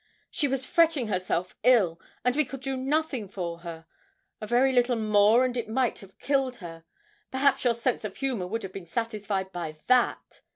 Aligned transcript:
She 0.31 0.47
was 0.47 0.65
fretting 0.65 1.09
herself 1.09 1.55
ill, 1.61 2.01
and 2.25 2.35
we 2.35 2.43
could 2.43 2.61
do 2.61 2.75
nothing 2.75 3.27
for 3.27 3.59
her: 3.59 3.85
a 4.41 4.47
very 4.47 4.73
little 4.73 4.95
more 4.95 5.45
and 5.45 5.55
it 5.55 5.69
might 5.69 5.99
have 5.99 6.17
killed 6.17 6.55
her. 6.55 6.85
Perhaps 7.29 7.63
your 7.65 7.75
sense 7.75 8.03
of 8.03 8.17
humour 8.17 8.47
would 8.47 8.63
have 8.63 8.73
been 8.73 8.87
satisfied 8.87 9.51
by 9.51 9.77
that? 9.85 10.41